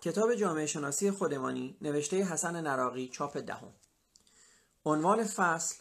کتاب 0.00 0.34
جامعه 0.34 0.66
شناسی 0.66 1.10
خودمانی 1.10 1.76
نوشته 1.80 2.16
حسن 2.16 2.60
نراقی 2.60 3.08
چاپ 3.08 3.36
دهم. 3.36 3.72
عنوان 4.84 5.24
فصل 5.24 5.76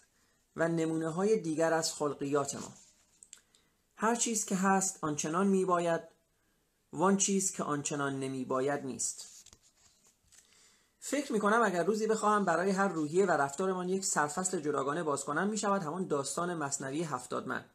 و 0.55 0.67
نمونه 0.67 1.09
های 1.09 1.39
دیگر 1.39 1.73
از 1.73 1.93
خلقیات 1.93 2.55
ما. 2.55 2.73
هر 3.95 4.15
چیز 4.15 4.45
که 4.45 4.55
هست 4.55 4.99
آنچنان 5.01 5.47
می 5.47 5.65
باید 5.65 6.01
وان 6.93 7.17
چیز 7.17 7.51
که 7.51 7.63
آنچنان 7.63 8.19
نمی 8.19 8.45
باید 8.45 8.85
نیست. 8.85 9.25
فکر 10.99 11.33
می 11.33 11.39
کنم 11.39 11.61
اگر 11.61 11.83
روزی 11.83 12.07
بخواهم 12.07 12.45
برای 12.45 12.69
هر 12.69 12.87
روحیه 12.87 13.25
و 13.25 13.31
رفتارمان 13.31 13.89
یک 13.89 14.05
سرفصل 14.05 14.59
جداگانه 14.59 15.03
باز 15.03 15.25
کنم 15.25 15.47
می 15.47 15.57
شود 15.57 15.83
همان 15.83 16.07
داستان 16.07 16.53
مصنوی 16.53 17.03
هفتاد 17.03 17.47
من 17.47 17.65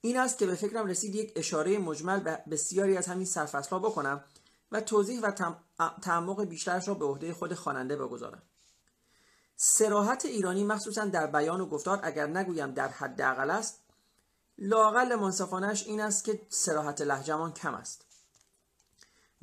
این 0.00 0.16
است 0.16 0.38
که 0.38 0.46
به 0.46 0.54
فکرم 0.54 0.86
رسید 0.86 1.14
یک 1.14 1.32
اشاره 1.36 1.78
مجمل 1.78 2.20
به 2.20 2.38
بسیاری 2.50 2.96
از 2.96 3.06
همین 3.06 3.26
سرفصل 3.26 3.70
ها 3.70 3.78
بکنم 3.78 4.24
و 4.74 4.80
توضیح 4.80 5.20
و 5.20 5.30
تعمق 6.02 6.44
بیشترش 6.44 6.88
را 6.88 6.94
به 6.94 7.04
عهده 7.04 7.34
خود 7.34 7.54
خواننده 7.54 7.96
بگذارم. 7.96 8.42
سراحت 9.56 10.24
ایرانی 10.24 10.64
مخصوصا 10.64 11.04
در 11.04 11.26
بیان 11.26 11.60
و 11.60 11.66
گفتار 11.66 12.00
اگر 12.02 12.26
نگویم 12.26 12.70
در 12.70 12.88
حداقل 12.88 13.50
است 13.50 13.80
لاقل 14.58 15.14
منصفانش 15.14 15.86
این 15.86 16.00
است 16.00 16.24
که 16.24 16.46
سراحت 16.48 17.00
لهجهمان 17.00 17.52
کم 17.52 17.74
است. 17.74 18.06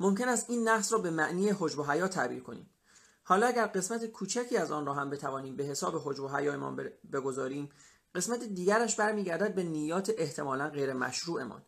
ممکن 0.00 0.28
است 0.28 0.50
این 0.50 0.68
نقص 0.68 0.92
را 0.92 0.98
به 0.98 1.10
معنی 1.10 1.50
حجب 1.50 1.78
و 1.78 1.84
حیا 1.84 2.08
تعبیر 2.08 2.42
کنیم. 2.42 2.70
حالا 3.24 3.46
اگر 3.46 3.66
قسمت 3.66 4.06
کوچکی 4.06 4.56
از 4.56 4.72
آن 4.72 4.86
را 4.86 4.94
هم 4.94 5.10
بتوانیم 5.10 5.56
به 5.56 5.64
حساب 5.64 6.08
حجب 6.08 6.22
و 6.22 6.28
حیایمان 6.28 6.90
بگذاریم 7.12 7.68
قسمت 8.14 8.44
دیگرش 8.44 8.96
برمیگردد 8.96 9.54
به 9.54 9.62
نیات 9.62 10.12
احتمالا 10.16 10.68
غیر 10.68 10.92
مشروعمان 10.92 11.62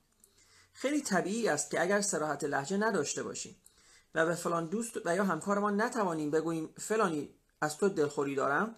خیلی 0.75 1.03
طبیعی 1.03 1.49
است 1.49 1.71
که 1.71 1.83
اگر 1.83 2.01
سراحت 2.01 2.45
لحجه 2.45 2.77
نداشته 2.77 3.23
باشیم 3.23 3.57
و 4.15 4.27
به 4.27 4.35
فلان 4.35 4.67
دوست 4.67 4.97
و 5.05 5.17
یا 5.17 5.25
همکارمان 5.25 5.81
نتوانیم 5.81 6.31
بگوییم 6.31 6.75
فلانی 6.79 7.35
از 7.61 7.77
تو 7.77 7.89
دلخوری 7.89 8.35
دارم 8.35 8.77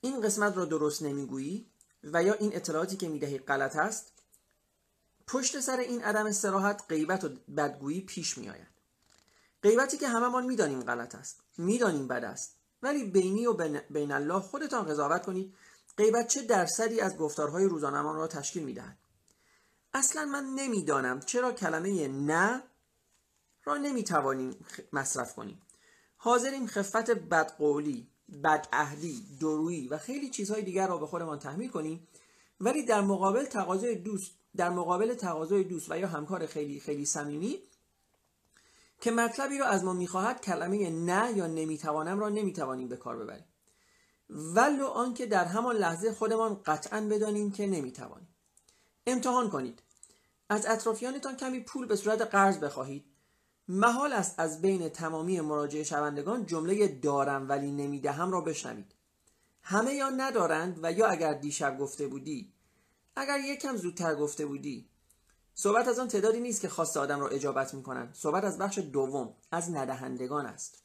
این 0.00 0.20
قسمت 0.20 0.56
را 0.56 0.64
درست 0.64 1.02
نمی‌گویی 1.02 1.70
و 2.04 2.22
یا 2.22 2.34
این 2.34 2.56
اطلاعاتی 2.56 2.96
که 2.96 3.08
می‌دهی 3.08 3.38
غلط 3.38 3.76
است 3.76 4.12
پشت 5.26 5.60
سر 5.60 5.76
این 5.76 6.02
عدم 6.02 6.32
سراحت 6.32 6.82
غیبت 6.88 7.24
و 7.24 7.28
بدگویی 7.56 8.00
پیش 8.00 8.38
میآید. 8.38 8.66
غیبتی 9.62 9.98
که 9.98 10.08
هممان 10.08 10.46
می‌دانیم 10.46 10.82
غلط 10.82 11.14
است 11.14 11.40
می‌دانیم 11.58 12.08
بد 12.08 12.24
است 12.24 12.56
ولی 12.82 13.04
بینی 13.04 13.46
و 13.46 13.52
بین 13.90 14.12
الله 14.12 14.40
خودتان 14.40 14.86
قضاوت 14.86 15.26
کنید. 15.26 15.54
غیبت 15.96 16.28
چه 16.28 16.42
درصدی 16.42 17.00
از 17.00 17.16
گفتارهای 17.16 17.64
روزانمان 17.64 18.16
را 18.16 18.26
تشکیل 18.26 18.62
می‌دهد؟ 18.62 18.98
اصلا 19.94 20.24
من 20.24 20.44
نمی‌دانم 20.44 21.20
چرا 21.20 21.52
کلمه 21.52 22.08
نه 22.08 22.62
را 23.64 23.76
نمی‌توانیم 23.76 24.66
مصرف 24.92 25.34
کنیم. 25.34 25.62
حاضریم 26.16 26.66
خفت 26.66 27.10
بدقولی 27.10 28.08
بدعهدی 28.44 29.38
درویی 29.40 29.88
و 29.88 29.98
خیلی 29.98 30.30
چیزهای 30.30 30.62
دیگر 30.62 30.88
را 30.88 30.98
به 30.98 31.06
خودمان 31.06 31.38
تحمیل 31.38 31.70
کنیم 31.70 32.08
ولی 32.60 32.84
در 32.84 33.00
مقابل 33.00 33.44
تقاضای 33.44 33.94
دوست 33.94 34.32
در 34.56 34.70
مقابل 34.70 35.14
تقاضای 35.14 35.64
دوست 35.64 35.90
و 35.90 35.98
یا 35.98 36.08
همکار 36.08 36.46
خیلی 36.46 36.80
خیلی 36.80 37.04
صمیمی 37.04 37.58
که 39.00 39.10
مطلبی 39.10 39.58
را 39.58 39.66
از 39.66 39.84
ما 39.84 39.92
می‌خواهد 39.92 40.40
کلمه 40.40 40.90
نه 40.90 41.32
یا 41.36 41.46
نمی‌توانم 41.46 42.20
را 42.20 42.28
نمی‌توانیم 42.28 42.88
به 42.88 42.96
کار 42.96 43.16
ببریم. 43.16 43.44
ولو 44.30 44.86
آنکه 44.86 45.26
در 45.26 45.44
همان 45.44 45.76
لحظه 45.76 46.12
خودمان 46.12 46.62
قطعا 46.66 47.00
بدانیم 47.00 47.52
که 47.52 47.66
نمی‌توانیم. 47.66 48.28
امتحان 49.06 49.50
کنید. 49.50 49.82
از 50.48 50.66
اطرافیانتان 50.66 51.36
کمی 51.36 51.60
پول 51.60 51.86
به 51.86 51.96
صورت 51.96 52.20
قرض 52.20 52.58
بخواهید. 52.58 53.04
محال 53.68 54.12
است 54.12 54.34
از 54.38 54.60
بین 54.60 54.88
تمامی 54.88 55.40
مراجعه 55.40 55.84
شوندگان 55.84 56.46
جمله 56.46 56.88
دارم 56.88 57.48
ولی 57.48 57.70
نمی‌دهم 57.70 58.30
را 58.32 58.40
بشنوید. 58.40 58.94
همه 59.62 59.94
یا 59.94 60.10
ندارند 60.10 60.78
و 60.82 60.92
یا 60.92 61.06
اگر 61.06 61.34
دیشب 61.34 61.78
گفته 61.78 62.06
بودی 62.06 62.52
اگر 63.16 63.38
یکم 63.40 63.76
زودتر 63.76 64.14
گفته 64.14 64.46
بودی. 64.46 64.88
صحبت 65.54 65.88
از 65.88 65.98
آن 65.98 66.08
تعدادی 66.08 66.40
نیست 66.40 66.60
که 66.60 66.68
خواست 66.68 66.96
آدم 66.96 67.20
را 67.20 67.28
اجابت 67.28 67.74
می 67.74 67.82
کنند 67.82 68.14
صحبت 68.14 68.44
از 68.44 68.58
بخش 68.58 68.78
دوم 68.78 69.34
از 69.52 69.70
ندهندگان 69.70 70.46
است. 70.46 70.82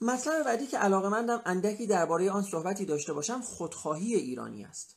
مطلب 0.00 0.44
بعدی 0.44 0.66
که 0.66 0.78
علاقه 0.78 1.08
مندم 1.08 1.42
اندکی 1.46 1.86
درباره 1.86 2.30
آن 2.30 2.42
صحبتی 2.42 2.84
داشته 2.84 3.12
باشم 3.12 3.40
خودخواهی 3.40 4.14
ایرانی 4.14 4.64
است. 4.64 4.96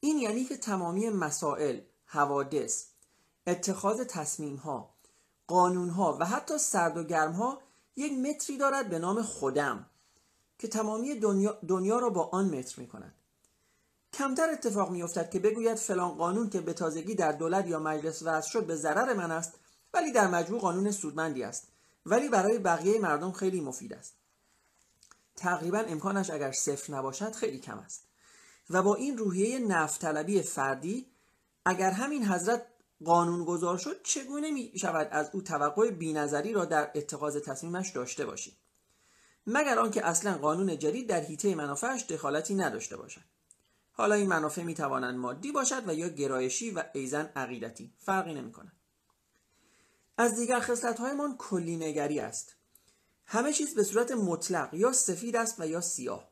این 0.00 0.18
یعنی 0.18 0.44
که 0.44 0.56
تمامی 0.56 1.10
مسائل 1.10 1.80
حوادث 2.04 2.84
اتخاذ 3.46 4.00
تصمیم 4.00 4.56
ها 4.56 4.94
قانون 5.46 5.88
ها 5.88 6.16
و 6.20 6.24
حتی 6.24 6.58
سرد 6.58 6.96
و 6.96 7.04
گرم 7.04 7.32
ها 7.32 7.62
یک 7.96 8.12
متری 8.12 8.56
دارد 8.56 8.90
به 8.90 8.98
نام 8.98 9.22
خودم 9.22 9.86
که 10.58 10.68
تمامی 10.68 11.14
دنیا, 11.14 11.58
دنیا 11.68 11.98
را 11.98 12.10
با 12.10 12.28
آن 12.32 12.58
متر 12.58 12.80
می 12.80 12.86
کند 12.86 13.14
کمتر 14.12 14.50
اتفاق 14.50 14.90
می 14.90 15.02
افتد 15.02 15.30
که 15.30 15.38
بگوید 15.38 15.76
فلان 15.76 16.10
قانون 16.10 16.50
که 16.50 16.60
به 16.60 16.72
تازگی 16.72 17.14
در 17.14 17.32
دولت 17.32 17.66
یا 17.66 17.78
مجلس 17.78 18.22
وضع 18.22 18.48
شد 18.48 18.66
به 18.66 18.76
ضرر 18.76 19.14
من 19.14 19.30
است 19.30 19.52
ولی 19.94 20.12
در 20.12 20.26
مجموع 20.26 20.60
قانون 20.60 20.90
سودمندی 20.90 21.42
است 21.42 21.68
ولی 22.06 22.28
برای 22.28 22.58
بقیه 22.58 23.00
مردم 23.00 23.32
خیلی 23.32 23.60
مفید 23.60 23.92
است. 23.92 24.17
تقریبا 25.38 25.78
امکانش 25.78 26.30
اگر 26.30 26.52
صفر 26.52 26.92
نباشد 26.92 27.32
خیلی 27.32 27.58
کم 27.58 27.78
است. 27.78 28.08
و 28.70 28.82
با 28.82 28.94
این 28.94 29.18
روحیه 29.18 29.58
نفتطلبی 29.58 30.42
فردی 30.42 31.06
اگر 31.64 31.90
همین 31.90 32.26
حضرت 32.26 32.66
قانون 33.04 33.44
گذار 33.44 33.78
شد 33.78 34.02
چگونه 34.02 34.50
می 34.50 34.72
شود 34.78 35.08
از 35.10 35.30
او 35.32 35.42
توقع 35.42 35.90
بینظری 35.90 36.52
را 36.52 36.64
در 36.64 36.90
اتخاذ 36.94 37.36
تصمیمش 37.36 37.90
داشته 37.90 38.26
باشید 38.26 38.56
مگر 39.46 39.78
آنکه 39.78 40.06
اصلا 40.06 40.38
قانون 40.38 40.78
جدید 40.78 41.08
در 41.08 41.20
حیطه 41.20 41.54
منافعش 41.54 42.02
دخالتی 42.02 42.54
نداشته 42.54 42.96
باشد. 42.96 43.20
حالا 43.92 44.14
این 44.14 44.28
منافع 44.28 44.62
می 44.62 44.74
توانند 44.74 45.18
مادی 45.18 45.52
باشد 45.52 45.88
و 45.88 45.94
یا 45.94 46.08
گرایشی 46.08 46.70
و 46.70 46.84
ایزن 46.94 47.32
عقیدتی. 47.36 47.92
فرقی 47.98 48.34
نمی 48.34 48.52
کند. 48.52 48.72
از 50.18 50.36
دیگر 50.36 50.60
خصلت 50.60 51.00
هایمان 51.00 51.36
کلی 51.36 51.76
نگری 51.76 52.20
است. 52.20 52.57
همه 53.30 53.52
چیز 53.52 53.74
به 53.74 53.84
صورت 53.84 54.10
مطلق 54.10 54.74
یا 54.74 54.92
سفید 54.92 55.36
است 55.36 55.60
و 55.60 55.66
یا 55.66 55.80
سیاه 55.80 56.28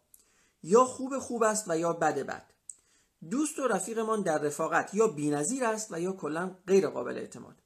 یا 0.62 0.84
خوب 0.84 1.18
خوب 1.18 1.42
است 1.42 1.64
و 1.68 1.78
یا 1.78 1.92
بد 1.92 2.18
بد. 2.18 2.46
دوست 3.30 3.58
و 3.58 3.66
رفیقمان 3.66 4.22
در 4.22 4.38
رفاقت 4.38 4.94
یا 4.94 5.08
بینظیر 5.08 5.64
است 5.64 5.92
و 5.92 6.00
یا 6.00 6.12
کلا 6.12 6.56
غیر 6.66 6.88
قابل 6.88 7.18
اعتماد. 7.18 7.56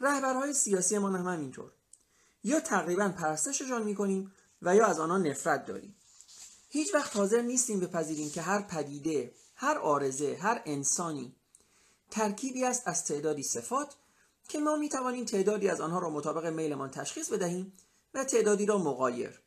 رهبرهای 0.00 0.52
سیاسی 0.52 0.98
ما 0.98 1.08
هم 1.08 1.28
همینطور. 1.28 1.70
یا 2.44 2.60
تقریبا 2.60 3.08
پرستششان 3.08 3.82
می‌کنیم 3.82 4.32
و 4.62 4.76
یا 4.76 4.86
از 4.86 5.00
آنها 5.00 5.18
نفرت 5.18 5.66
داریم. 5.66 5.96
هیچ 6.68 6.94
وقت 6.94 7.16
حاضر 7.16 7.42
نیستیم 7.42 7.80
بپذیریم 7.80 8.30
که 8.30 8.42
هر 8.42 8.62
پدیده 8.62 9.32
هر 9.54 9.78
آرزه 9.78 10.38
هر 10.40 10.62
انسانی 10.64 11.36
ترکیبی 12.10 12.64
است 12.64 12.82
از 12.88 13.04
تعدادی 13.04 13.42
صفات 13.42 13.96
که 14.48 14.58
ما 14.58 14.76
می 14.76 14.88
توانیم 14.88 15.24
تعدادی 15.24 15.68
از 15.68 15.80
آنها 15.80 15.98
را 15.98 16.10
مطابق 16.10 16.46
میلمان 16.46 16.90
تشخیص 16.90 17.32
بدهیم 17.32 17.72
و 18.14 18.24
تعدادی 18.24 18.66
را 18.66 18.78
مقایر 18.78 19.40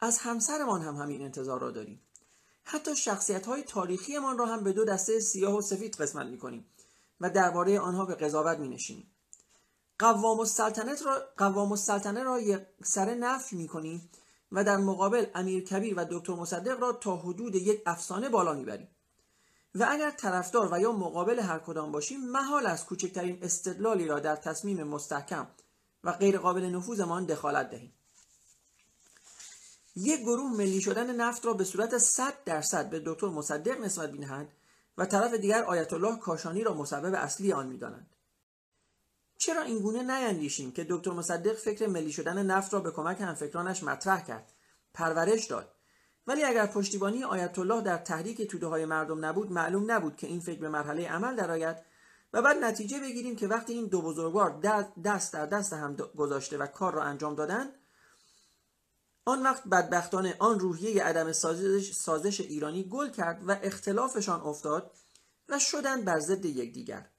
از 0.00 0.18
همسرمان 0.18 0.82
هم 0.82 0.96
همین 0.96 1.22
انتظار 1.22 1.60
را 1.60 1.70
داریم. 1.70 2.02
حتی 2.64 2.96
شخصیت 2.96 3.46
های 3.46 3.62
تاریخیمان 3.62 4.38
را 4.38 4.46
هم 4.46 4.64
به 4.64 4.72
دو 4.72 4.84
دسته 4.84 5.20
سیاه 5.20 5.56
و 5.56 5.60
سفید 5.60 5.96
قسمت 5.96 6.26
می 6.26 6.38
کنیم 6.38 6.66
و 7.20 7.30
درباره 7.30 7.80
آنها 7.80 8.04
به 8.04 8.14
قضاوت 8.14 8.58
می 8.58 8.68
نشینیم 8.68 9.10
قوام 9.98 10.40
السلطنت 10.40 11.02
را 11.06 11.22
قوام 11.36 11.72
السلطنه 11.72 12.22
را 12.22 12.40
یک 12.40 12.60
سر 12.84 13.14
نفی 13.14 13.56
می 13.56 13.68
کنیم 13.68 14.10
و 14.52 14.64
در 14.64 14.76
مقابل 14.76 15.26
امیر 15.34 15.64
کبیر 15.64 15.94
و 15.96 16.04
دکتر 16.10 16.32
مصدق 16.32 16.80
را 16.80 16.92
تا 16.92 17.16
حدود 17.16 17.54
یک 17.54 17.82
افسانه 17.86 18.28
بالا 18.28 18.54
می‌بریم. 18.54 18.88
و 19.74 19.86
اگر 19.90 20.10
طرفدار 20.10 20.68
و 20.72 20.80
یا 20.80 20.92
مقابل 20.92 21.38
هر 21.38 21.58
کدام 21.58 21.92
باشیم 21.92 22.30
محال 22.30 22.66
از 22.66 22.86
کوچکترین 22.86 23.38
استدلالی 23.42 24.06
را 24.06 24.20
در 24.20 24.36
تصمیم 24.36 24.82
مستحکم 24.82 25.46
و 26.06 26.12
غیر 26.12 26.38
قابل 26.38 26.64
نفوذمان 26.64 27.26
دخالت 27.26 27.70
دهیم. 27.70 27.92
یک 29.96 30.20
گروه 30.20 30.52
ملی 30.52 30.80
شدن 30.80 31.16
نفت 31.16 31.46
را 31.46 31.52
به 31.52 31.64
صورت 31.64 31.98
100 31.98 32.44
درصد 32.44 32.90
به 32.90 33.02
دکتر 33.06 33.28
مصدق 33.28 33.80
نسبت 33.80 34.10
می‌دهند 34.10 34.48
و 34.98 35.06
طرف 35.06 35.34
دیگر 35.34 35.64
آیت 35.64 35.92
الله 35.92 36.18
کاشانی 36.18 36.64
را 36.64 36.74
مسبب 36.74 37.14
اصلی 37.14 37.52
آن 37.52 37.66
می‌دانند. 37.66 38.10
چرا 39.38 39.62
این 39.62 39.78
گونه 39.78 40.02
نیندیشیم 40.02 40.72
که 40.72 40.86
دکتر 40.90 41.10
مصدق 41.10 41.54
فکر 41.54 41.86
ملی 41.86 42.12
شدن 42.12 42.46
نفت 42.46 42.74
را 42.74 42.80
به 42.80 42.90
کمک 42.90 43.20
همفکرانش 43.20 43.82
مطرح 43.82 44.24
کرد 44.24 44.52
پرورش 44.94 45.46
داد؟ 45.46 45.72
ولی 46.26 46.44
اگر 46.44 46.66
پشتیبانی 46.66 47.24
آیت 47.24 47.58
الله 47.58 47.82
در 47.82 47.98
تحریک 47.98 48.42
توده 48.42 48.66
های 48.66 48.84
مردم 48.84 49.24
نبود 49.24 49.52
معلوم 49.52 49.90
نبود 49.90 50.16
که 50.16 50.26
این 50.26 50.40
فکر 50.40 50.60
به 50.60 50.68
مرحله 50.68 51.08
عمل 51.08 51.36
درآید 51.36 51.76
و 52.32 52.42
بعد 52.42 52.56
نتیجه 52.56 53.00
بگیریم 53.00 53.36
که 53.36 53.46
وقتی 53.46 53.72
این 53.72 53.86
دو 53.86 54.02
بزرگوار 54.02 54.60
دست 55.04 55.32
در 55.32 55.46
دست 55.46 55.72
هم 55.72 55.96
گذاشته 55.96 56.58
و 56.58 56.66
کار 56.66 56.94
را 56.94 57.02
انجام 57.02 57.34
دادن 57.34 57.72
آن 59.24 59.42
وقت 59.42 59.64
بدبختانه 59.64 60.36
آن 60.38 60.60
روحیه 60.60 61.04
عدم 61.04 61.32
سازش, 61.32 61.92
سازش 61.92 62.40
ایرانی 62.40 62.88
گل 62.88 63.10
کرد 63.10 63.48
و 63.48 63.56
اختلافشان 63.62 64.40
افتاد 64.40 64.90
و 65.48 65.58
شدند 65.58 66.04
بر 66.04 66.20
ضد 66.20 66.44
یکدیگر. 66.44 67.10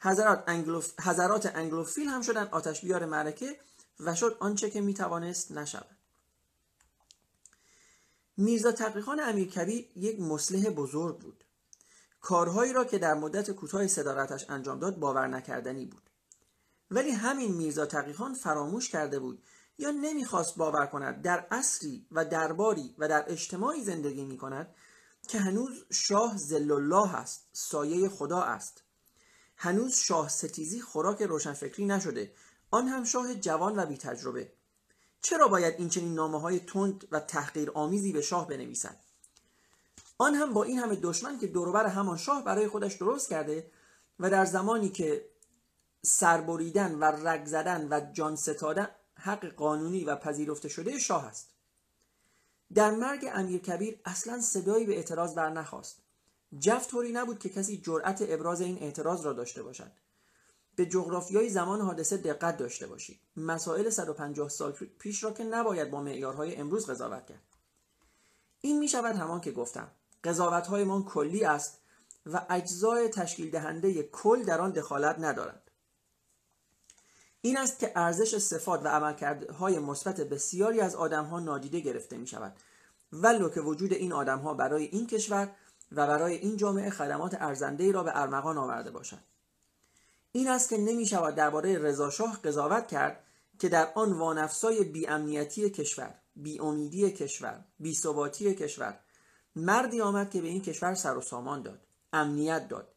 حضرات, 0.00 0.44
انگلوف... 0.46 1.00
حضرات 1.00 1.56
انگلوفیل 1.56 2.08
هم 2.08 2.22
شدن 2.22 2.48
آتش 2.50 2.80
بیار 2.80 3.04
معرکه 3.04 3.60
و 4.00 4.14
شد 4.14 4.36
آنچه 4.40 4.70
که 4.70 4.80
می‌توانست 4.80 5.52
نشود. 5.52 5.96
میرزا 8.36 8.72
تقیخان 8.72 9.20
امیرکبیر 9.20 9.88
یک 9.96 10.20
مسلح 10.20 10.70
بزرگ 10.70 11.18
بود. 11.18 11.44
کارهایی 12.20 12.72
را 12.72 12.84
که 12.84 12.98
در 12.98 13.14
مدت 13.14 13.50
کوتاه 13.50 13.86
صدارتش 13.86 14.46
انجام 14.48 14.78
داد 14.78 14.98
باور 14.98 15.26
نکردنی 15.26 15.86
بود. 15.86 16.10
ولی 16.90 17.10
همین 17.10 17.54
میرزا 17.54 17.86
تقیخان 17.86 18.34
فراموش 18.34 18.90
کرده 18.90 19.18
بود 19.18 19.42
یا 19.78 19.90
نمی‌خواست 19.90 20.56
باور 20.56 20.86
کند 20.86 21.22
در 21.22 21.46
عصری 21.50 22.06
و 22.10 22.24
درباری 22.24 22.94
و 22.98 23.08
در 23.08 23.24
اجتماعی 23.28 23.84
زندگی 23.84 24.24
می 24.24 24.36
کند 24.36 24.74
که 25.28 25.38
هنوز 25.38 25.84
شاه 25.92 26.36
الله 26.52 27.14
است 27.14 27.48
سایه 27.52 28.08
خدا 28.08 28.42
است. 28.42 28.82
هنوز 29.56 29.94
شاه 29.94 30.28
ستیزی 30.28 30.80
خوراک 30.80 31.22
روشنفکری 31.22 31.86
نشده 31.86 32.32
آن 32.70 32.88
هم 32.88 33.04
شاه 33.04 33.34
جوان 33.34 33.78
و 33.78 33.86
بی 33.86 33.96
تجربه 33.96 34.52
چرا 35.22 35.48
باید 35.48 35.74
این 35.78 35.88
چنین 35.88 36.14
نامه 36.14 36.40
های 36.40 36.60
تند 36.60 37.08
و 37.12 37.20
تحقیر 37.20 37.70
آمیزی 37.70 38.12
به 38.12 38.22
شاه 38.22 38.48
بنویسد؟ 38.48 38.96
آن 40.20 40.34
هم 40.34 40.52
با 40.52 40.64
این 40.64 40.78
همه 40.78 40.96
دشمن 40.96 41.38
که 41.38 41.46
دوروبر 41.46 41.86
همان 41.86 42.16
شاه 42.16 42.44
برای 42.44 42.68
خودش 42.68 42.94
درست 42.94 43.28
کرده 43.28 43.70
و 44.18 44.30
در 44.30 44.44
زمانی 44.44 44.88
که 44.88 45.28
سربریدن 46.02 46.94
و 46.94 47.04
رگ 47.04 47.46
زدن 47.46 47.88
و 47.90 48.12
جان 48.12 48.36
ستادن 48.36 48.88
حق 49.14 49.46
قانونی 49.46 50.04
و 50.04 50.16
پذیرفته 50.16 50.68
شده 50.68 50.98
شاه 50.98 51.24
است. 51.24 51.48
در 52.74 52.90
مرگ 52.90 53.30
امیر 53.32 53.60
کبیر 53.60 54.00
اصلا 54.04 54.40
صدایی 54.40 54.86
به 54.86 54.96
اعتراض 54.96 55.34
بر 55.34 55.50
نخواست. 55.50 56.02
جفت 56.58 56.90
طوری 56.90 57.12
نبود 57.12 57.38
که 57.38 57.48
کسی 57.48 57.80
جرأت 57.80 58.24
ابراز 58.28 58.60
این 58.60 58.78
اعتراض 58.78 59.26
را 59.26 59.32
داشته 59.32 59.62
باشد. 59.62 59.92
به 60.76 60.86
جغرافیای 60.86 61.48
زمان 61.48 61.80
حادثه 61.80 62.16
دقت 62.16 62.56
داشته 62.56 62.86
باشید. 62.86 63.20
مسائل 63.36 63.90
150 63.90 64.48
سال 64.48 64.72
پیش 64.72 65.24
را 65.24 65.30
که 65.30 65.44
نباید 65.44 65.90
با 65.90 66.00
معیارهای 66.00 66.56
امروز 66.56 66.90
قضاوت 66.90 67.26
کرد. 67.26 67.42
این 68.60 68.78
می 68.78 68.88
شود 68.88 69.16
همان 69.16 69.40
که 69.40 69.52
گفتم. 69.52 69.90
قضاوت 70.24 70.70
من 70.70 71.02
کلی 71.02 71.44
است 71.44 71.78
و 72.26 72.46
اجزای 72.50 73.08
تشکیل 73.08 73.50
دهنده 73.50 74.02
کل 74.02 74.42
در 74.42 74.60
آن 74.60 74.70
دخالت 74.70 75.16
ندارند. 75.18 75.70
این 77.40 77.58
است 77.58 77.78
که 77.78 77.92
ارزش 77.96 78.38
صفات 78.38 78.84
و 78.84 78.88
عملکردهای 78.88 79.78
مثبت 79.78 80.20
بسیاری 80.20 80.80
از 80.80 80.94
آدمها 80.94 81.40
نادیده 81.40 81.80
گرفته 81.80 82.16
می 82.16 82.26
شود 82.26 82.56
ولو 83.12 83.48
که 83.48 83.60
وجود 83.60 83.92
این 83.92 84.12
آدمها 84.12 84.54
برای 84.54 84.84
این 84.84 85.06
کشور 85.06 85.52
و 85.92 86.06
برای 86.06 86.34
این 86.34 86.56
جامعه 86.56 86.90
خدمات 86.90 87.36
ارزنده 87.40 87.92
را 87.92 88.02
به 88.02 88.10
ارمغان 88.14 88.58
آورده 88.58 88.90
باشد. 88.90 89.20
این 90.32 90.48
است 90.48 90.68
که 90.68 90.76
نمی 90.76 91.06
شود 91.06 91.34
درباره 91.34 91.78
رضاشاه 91.78 92.42
قضاوت 92.42 92.86
کرد 92.86 93.24
که 93.58 93.68
در 93.68 93.92
آن 93.94 94.12
وانفسای 94.12 94.84
بیامنیتی 94.84 95.70
کشور 95.70 96.14
بیامیدی 96.36 97.10
کشور 97.10 97.64
بیثباتی 97.78 98.54
کشور 98.54 98.98
مردی 99.56 100.00
آمد 100.00 100.30
که 100.30 100.40
به 100.40 100.48
این 100.48 100.62
کشور 100.62 100.94
سر 100.94 101.16
و 101.16 101.20
سامان 101.20 101.62
داد 101.62 101.80
امنیت 102.12 102.68
داد. 102.68 102.88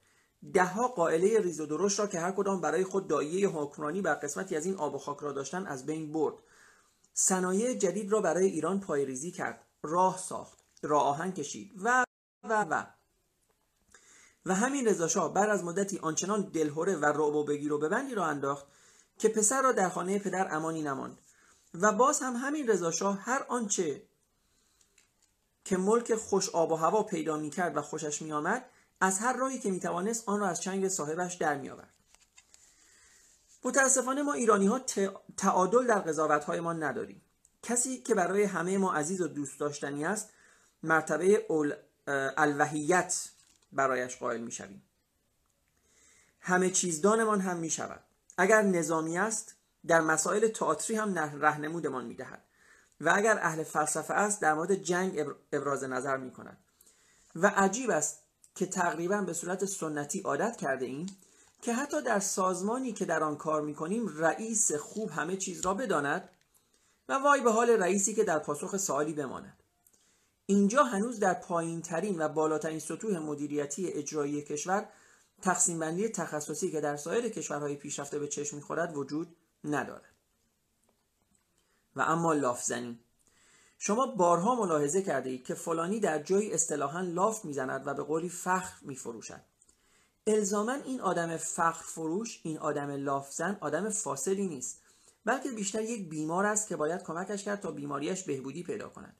دهها 0.54 0.88
قائله 0.88 1.40
ریز 1.40 1.60
و 1.60 1.66
درشت 1.66 2.00
را 2.00 2.08
که 2.08 2.20
هر 2.20 2.32
کدام 2.32 2.62
برای 2.62 2.84
خود 2.84 3.08
دایه 3.08 3.50
حکمرانی 3.50 4.02
بر 4.02 4.14
قسمتی 4.14 4.56
از 4.56 4.66
این 4.66 4.76
آب 4.76 4.96
و 4.96 4.98
خاک 4.98 5.18
را 5.18 5.32
داشتن 5.32 5.68
از 5.68 5.86
بین 5.86 6.12
برد. 6.12 6.36
صنایع 7.14 7.74
جدید 7.74 8.12
را 8.12 8.22
برای 8.22 8.46
ایران 8.46 8.80
پایریزی 8.80 9.32
کرد 9.32 9.66
راه 9.84 10.18
ساخت 10.18 10.60
راه 10.82 11.04
آهن 11.04 11.32
کشید 11.32 11.72
و 11.84 12.06
و 12.44 12.66
و. 12.70 12.86
و 14.46 14.56
همین 14.56 14.88
رضاشاه 14.88 15.34
بعد 15.34 15.50
از 15.50 15.64
مدتی 15.64 16.00
آنچنان 16.00 16.42
دلهوره 16.42 16.96
و 16.96 17.06
رعب 17.06 17.36
و 17.36 17.44
بگیر 17.44 17.74
و 17.74 17.80
ببندی 17.80 18.16
را 18.16 18.26
انداخت 18.26 18.66
که 19.18 19.30
پسر 19.30 19.62
را 19.62 19.72
در 19.72 19.90
خانه 19.90 20.20
پدر 20.20 20.48
امانی 20.56 20.82
نماند. 20.82 21.18
و 21.74 21.92
باز 21.92 22.20
هم 22.20 22.34
همین 22.36 22.68
رضاشاه 22.68 23.20
هر 23.20 23.46
آنچه 23.50 24.04
که 25.64 25.78
ملک 25.78 26.16
خوش 26.16 26.50
آب 26.50 26.72
و 26.72 26.76
هوا 26.76 27.04
پیدا 27.04 27.38
می 27.38 27.50
کرد 27.50 27.78
و 27.78 27.82
خوشش 27.82 28.22
می 28.22 28.32
آمد 28.32 28.66
از 29.02 29.20
هر 29.20 29.38
راهی 29.38 29.60
که 29.60 29.72
می 29.72 29.80
توانست 29.80 30.30
آن 30.30 30.40
را 30.40 30.48
از 30.48 30.62
چنگ 30.62 30.88
صاحبش 30.88 31.34
در 31.34 31.58
می 31.58 31.70
آورد 31.70 31.94
متاسفانه 33.64 34.22
ما 34.22 34.34
ایرانی 34.34 34.68
ها 34.68 34.82
تعادل 35.38 35.88
در 35.88 36.00
قضاوت 36.00 36.44
های 36.44 36.60
ما 36.60 36.74
نداریم. 36.74 37.22
کسی 37.64 37.98
که 37.98 38.16
برای 38.16 38.44
همه 38.44 38.78
ما 38.78 38.94
عزیز 38.94 39.22
و 39.22 39.28
دوست 39.28 39.60
داشتنی 39.60 40.06
است 40.06 40.30
مرتبه 40.84 41.46
الوهیت 42.38 43.30
برایش 43.72 44.18
قائل 44.18 44.42
می 44.42 44.52
شویم 44.52 44.84
همه 46.40 46.70
چیزدانمان 46.70 47.42
هم 47.42 47.58
می 47.58 47.70
شود 47.70 48.04
اگر 48.38 48.62
نظامی 48.62 49.18
است 49.18 49.56
در 49.88 50.02
مسائل 50.02 50.48
تئاتری 50.48 50.96
هم 50.96 51.20
رهنمودمان 51.20 52.06
می 52.06 52.16
دهد 52.16 52.44
و 53.04 53.12
اگر 53.16 53.40
اهل 53.42 53.64
فلسفه 53.64 54.14
است 54.14 54.42
در 54.42 54.54
مورد 54.54 54.76
جنگ 54.76 55.26
ابراز 55.54 55.84
نظر 55.84 56.18
می 56.18 56.32
کند 56.32 56.58
و 57.36 57.48
عجیب 57.48 57.90
است 57.90 58.24
که 58.56 58.66
تقریبا 58.66 59.22
به 59.22 59.34
صورت 59.34 59.66
سنتی 59.66 60.22
عادت 60.22 60.58
کرده 60.58 60.86
ایم 60.86 61.06
که 61.62 61.74
حتی 61.74 62.02
در 62.02 62.20
سازمانی 62.20 62.94
که 62.94 63.06
در 63.06 63.24
آن 63.24 63.38
کار 63.38 63.62
می 63.62 63.76
کنیم 63.76 64.18
رئیس 64.18 64.72
خوب 64.72 65.10
همه 65.10 65.38
چیز 65.38 65.66
را 65.66 65.74
بداند 65.74 66.30
و 67.10 67.14
وای 67.14 67.42
به 67.42 67.52
حال 67.52 67.70
رئیسی 67.70 68.14
که 68.14 68.24
در 68.24 68.40
پاسخ 68.40 68.78
سوالی 68.78 69.14
بماند. 69.14 69.58
اینجا 70.46 70.84
هنوز 70.84 71.20
در 71.20 71.34
پایین 71.34 71.82
ترین 71.82 72.22
و 72.22 72.30
بالاترین 72.30 72.80
سطوح 72.80 73.20
مدیریتی 73.20 73.88
اجرایی 73.88 74.42
کشور 74.42 74.90
تقسیم 75.42 75.80
بندی 75.80 76.10
تخصصی 76.10 76.72
که 76.72 76.82
در 76.82 76.98
سایر 76.98 77.30
کشورهای 77.30 77.76
پیشرفته 77.76 78.20
به 78.20 78.28
چشم 78.28 78.56
می‌خورد 78.56 78.98
وجود 78.98 79.36
ندارد. 79.64 80.13
و 81.96 82.02
اما 82.02 82.34
لافزنی. 82.34 83.00
شما 83.78 84.06
بارها 84.06 84.56
ملاحظه 84.56 85.02
کرده 85.02 85.30
اید 85.30 85.46
که 85.46 85.54
فلانی 85.54 86.00
در 86.00 86.24
جایی 86.24 86.54
اصطلاحا 86.54 87.02
لاف 87.02 87.46
می‌زند 87.46 87.88
و 87.88 87.94
به 87.94 88.04
قولی 88.04 88.30
فخر 88.30 88.74
میفروشد. 88.82 89.42
الزاما 90.28 90.74
این 90.74 91.02
آدم 91.02 91.38
فخر 91.38 91.84
فروش 91.84 92.40
این 92.44 92.58
آدم 92.58 92.90
لافزن 92.90 93.58
آدم 93.62 93.90
فاصلی 93.90 94.48
نیست 94.48 94.82
بلکه 95.26 95.52
بیشتر 95.52 95.82
یک 95.82 96.10
بیمار 96.10 96.46
است 96.46 96.68
که 96.68 96.76
باید 96.76 97.04
کمکش 97.04 97.44
کرد 97.44 97.60
تا 97.60 97.72
بیماریش 97.72 98.24
بهبودی 98.24 98.64
پیدا 98.64 98.90
کند. 98.90 99.16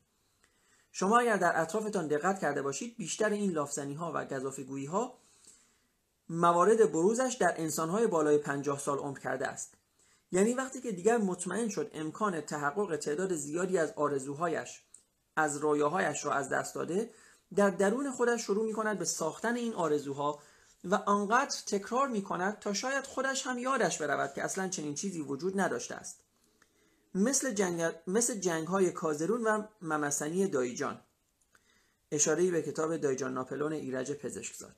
شما 0.92 1.20
اگر 1.20 1.38
در 1.38 1.62
اطرافتان 1.62 2.08
دقت 2.08 2.40
کرده 2.40 2.62
باشید 2.62 2.98
بیشتر 2.98 3.30
این 3.30 3.52
لافزنی 3.52 3.94
ها 3.94 4.12
و 4.16 4.26
گذافگویی 4.26 4.86
ها 4.86 5.18
موارد 6.30 6.92
بروزش 6.92 7.38
در 7.40 7.54
انسان 7.58 7.90
های 7.90 8.08
بالای 8.08 8.38
50 8.38 8.80
سال 8.80 8.98
عمر 8.98 9.20
کرده 9.20 9.48
است. 9.48 9.74
یعنی 10.34 10.54
وقتی 10.54 10.82
که 10.82 10.92
دیگر 10.92 11.18
مطمئن 11.18 11.70
شد 11.70 11.92
امکان 11.94 12.42
تحقق 12.42 12.96
تعداد 12.98 13.36
زیادی 13.36 13.78
از 13.78 13.94
آرزوهایش 13.96 14.82
از 15.36 15.58
رویاهایش 15.58 16.26
را 16.26 16.34
از 16.34 16.50
دست 16.50 16.76
داده 16.76 17.10
در 17.56 17.70
درون 17.70 18.12
خودش 18.12 18.42
شروع 18.42 18.66
می 18.66 18.74
کند 18.74 19.00
به 19.00 19.06
ساختن 19.06 19.56
این 19.56 19.74
آرزوها 19.74 20.40
و 20.84 20.96
آنقدر 20.96 21.58
تکرار 21.68 22.08
می 22.08 22.22
کند 22.22 22.60
تا 22.60 22.74
شاید 22.74 23.06
خودش 23.06 23.48
هم 23.48 23.58
یادش 23.58 24.02
برود 24.02 24.34
که 24.34 24.44
اصلا 24.44 24.68
چنین 24.68 24.96
چیزی 24.96 25.22
وجود 25.22 25.60
نداشته 25.60 25.96
است. 25.96 26.20
مثل 27.16 27.52
جنگ, 27.52 27.94
مثل 28.08 28.40
جنگ 28.40 28.68
های 28.68 28.92
کازرون 28.92 29.44
و 29.44 29.64
ممسنی 29.82 30.48
دایجان. 30.48 31.02
اشاره 32.12 32.52
به 32.52 32.62
کتاب 32.62 32.98
دایجان 32.98 33.34
ناپلون 33.34 33.74
ایرج 33.74 34.12
پزشکزاد. 34.12 34.76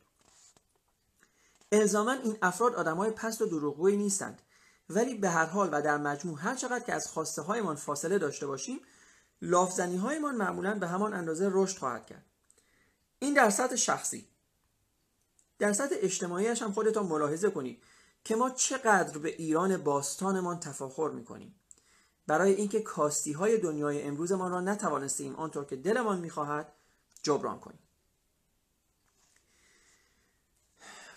الزاما 1.71 2.11
این 2.11 2.37
افراد 2.41 2.75
آدم 2.75 2.97
های 2.97 3.11
پست 3.11 3.41
و 3.41 3.45
دروغگویی 3.45 3.97
نیستند. 3.97 4.41
ولی 4.89 5.15
به 5.15 5.29
هر 5.29 5.45
حال 5.45 5.69
و 5.71 5.81
در 5.81 5.97
مجموع 5.97 6.39
هر 6.39 6.55
چقدر 6.55 6.85
که 6.85 6.93
از 6.93 7.07
خواسته 7.07 7.41
هایمان 7.41 7.75
فاصله 7.75 8.17
داشته 8.17 8.47
باشیم 8.47 8.79
لافزنی 9.41 9.97
هایمان 9.97 10.35
معمولا 10.35 10.79
به 10.79 10.87
همان 10.87 11.13
اندازه 11.13 11.49
رشد 11.51 11.77
خواهد 11.77 12.05
کرد. 12.05 12.25
این 13.19 13.33
در 13.33 13.49
سطح 13.49 13.75
شخصی. 13.75 14.27
در 15.59 15.73
سطح 15.73 15.95
اجتماعیش 15.97 16.61
هم 16.61 16.71
خودتان 16.71 17.05
ملاحظه 17.05 17.49
کنید 17.49 17.83
که 18.23 18.35
ما 18.35 18.49
چقدر 18.49 19.17
به 19.17 19.29
ایران 19.29 19.77
باستانمان 19.77 20.59
تفاخر 20.59 21.09
می‌کنیم. 21.09 21.55
برای 22.27 22.53
اینکه 22.53 22.81
کاستی 22.81 23.31
های 23.31 23.57
دنیای 23.57 24.01
امروزمان 24.01 24.51
را 24.51 24.61
نتوانستیم 24.61 25.35
آنطور 25.35 25.65
که 25.65 25.75
دلمان 25.75 26.19
می‌خواهد 26.19 26.73
جبران 27.23 27.59
کنیم. 27.59 27.84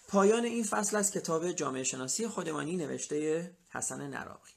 پایان 0.09 0.45
این 0.45 0.65
فصل 0.65 0.97
از 0.97 1.11
کتاب 1.11 1.53
جامعه 1.53 1.85
شناسی 1.85 2.29
خودمانی 2.29 2.77
نوشته 2.77 3.51
حسن 3.71 4.07
نراقی. 4.07 4.53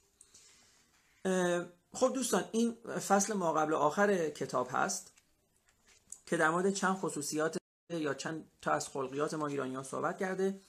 خب 1.94 2.14
دوستان 2.14 2.44
این 2.52 2.74
فصل 3.08 3.34
ما 3.34 3.54
قبل 3.54 3.74
آخر 3.74 4.30
کتاب 4.30 4.68
هست 4.72 5.12
که 6.26 6.38
در 6.38 6.50
مورد 6.50 6.74
چند 6.74 6.96
خصوصیات 6.96 7.58
یا 7.90 8.14
چند 8.14 8.46
تا 8.62 8.72
از 8.72 8.88
خلقیات 8.88 9.34
ما 9.34 9.48
ایرانی 9.48 9.76
ها 9.76 9.84
صحبت 9.84 10.18
کرده. 10.18 10.62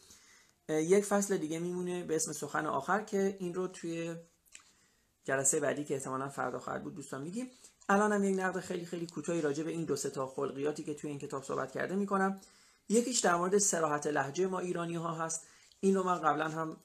یک 0.68 1.04
فصل 1.04 1.36
دیگه 1.36 1.58
میمونه 1.58 2.02
به 2.02 2.16
اسم 2.16 2.32
سخن 2.32 2.66
آخر 2.66 3.02
که 3.02 3.36
این 3.40 3.54
رو 3.54 3.68
توی 3.68 4.16
جلسه 5.24 5.60
بعدی 5.60 5.84
که 5.84 5.94
احتمالا 5.94 6.28
فردا 6.28 6.58
خواهد 6.58 6.82
بود 6.82 6.94
دوستان 6.94 7.22
میگیم. 7.22 7.50
الان 7.88 8.12
هم 8.12 8.24
یک 8.24 8.38
نقد 8.38 8.60
خیلی 8.60 8.86
خیلی 8.86 9.06
کوتاهی 9.06 9.40
راجع 9.40 9.62
به 9.62 9.70
این 9.70 9.84
دو 9.84 9.96
تا 9.96 10.26
خلقیاتی 10.26 10.84
که 10.84 10.94
توی 10.94 11.10
این 11.10 11.18
کتاب 11.18 11.44
صحبت 11.44 11.72
کرده 11.72 11.94
می‌کنم. 11.94 12.40
یکیش 12.88 13.18
در 13.18 13.34
مورد 13.34 13.58
سراحت 13.58 14.06
لحجه 14.06 14.46
ما 14.46 14.58
ایرانی 14.58 14.94
ها 14.94 15.14
هست. 15.14 15.46
این 15.80 15.94
رو 15.94 16.02
من 16.02 16.18
قبلا 16.18 16.48
هم 16.48 16.76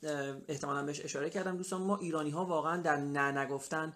احتمالا 0.48 0.84
بهش 0.84 1.06
اشاره 1.06 1.30
کردم. 1.30 1.58
دوستان 1.58 1.82
ما 1.82 1.98
ایرانی 1.98 2.30
ها 2.30 2.46
واقعا 2.46 2.82
در 2.82 2.98
نه 2.98 3.32
نگفتن 3.32 3.94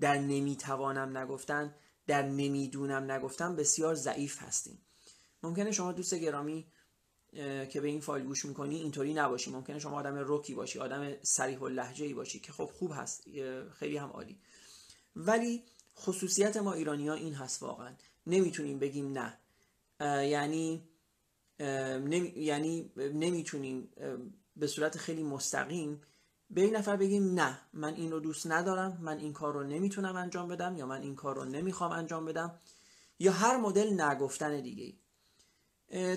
در 0.00 0.18
نمی‌توانم 0.18 1.16
نگفتن 1.18 1.74
در 2.06 2.22
نمی‌دونم 2.22 3.10
نگفتن 3.10 3.56
بسیار 3.56 3.94
ضعیف 3.94 4.42
هستیم. 4.42 4.78
ممکنه 5.42 5.72
شما 5.72 5.92
دوست 5.92 6.14
گرامی 6.14 6.66
که 7.70 7.80
به 7.80 7.88
این 7.88 8.00
فایل 8.00 8.24
گوش 8.24 8.44
می‌کنی 8.44 8.76
اینطوری 8.76 9.14
نباشی. 9.14 9.50
ممکنه 9.50 9.78
شما 9.78 9.98
آدم 9.98 10.16
روکی 10.16 10.54
باشی 10.54 10.78
آدم 10.78 11.22
سریح 11.22 11.58
و 11.58 11.68
لحجه 11.68 12.04
ای 12.04 12.14
باشی 12.14 12.40
که 12.40 12.52
خب 12.52 12.70
خوب 12.78 12.92
هست 12.94 13.24
خیلی 13.78 13.96
هم 13.96 14.10
عالی. 14.10 14.40
ولی 15.16 15.62
خصوصیت 15.96 16.56
ما 16.56 16.72
ایرانی 16.72 17.08
ها 17.08 17.14
این 17.14 17.34
هست 17.34 17.62
واقعا. 17.62 17.92
نمی‌تونیم 18.26 18.78
بگیم 18.78 19.18
نه. 19.18 19.38
یعنی 20.24 20.88
نمی... 21.60 22.32
یعنی 22.36 22.92
نمی‌تونیم 22.96 23.88
به 24.56 24.66
صورت 24.66 24.98
خیلی 24.98 25.22
مستقیم 25.22 26.00
به 26.50 26.60
این 26.60 26.76
نفر 26.76 26.96
بگیم 26.96 27.34
نه 27.34 27.60
من 27.72 27.94
این 27.94 28.12
رو 28.12 28.20
دوست 28.20 28.46
ندارم 28.46 28.98
من 29.02 29.18
این 29.18 29.32
کار 29.32 29.54
رو 29.54 29.62
نمی‌تونم 29.62 30.16
انجام 30.16 30.48
بدم 30.48 30.76
یا 30.76 30.86
من 30.86 31.02
این 31.02 31.14
کار 31.14 31.36
رو 31.36 31.44
نمی‌خوام 31.44 31.92
انجام 31.92 32.24
بدم 32.24 32.58
یا 33.18 33.32
هر 33.32 33.56
مدل 33.56 34.00
نگفتن 34.00 34.60
دیگه 34.60 34.94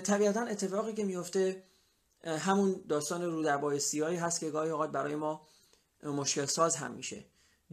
طبیعتا 0.00 0.40
اتفاقی 0.40 0.92
که 0.92 1.04
میفته 1.04 1.62
همون 2.24 2.84
داستان 2.88 3.22
رو 3.22 3.42
در 3.42 3.56
بایستی 3.56 4.00
هایی 4.00 4.16
هست 4.16 4.40
که 4.40 4.50
گاهی 4.50 4.70
اوقات 4.70 4.90
برای 4.90 5.16
ما 5.16 5.46
مشکل 6.02 6.44
ساز 6.44 6.76
هم 6.76 6.90
میشه. 6.90 7.24